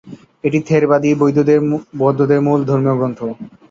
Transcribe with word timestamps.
এটি 0.43 0.59
থেরবাদী 0.67 1.09
বৌদ্ধদের 1.99 2.39
মূল 2.45 2.59
ধর্মীয় 2.69 2.95
গ্রন্থ। 2.99 3.19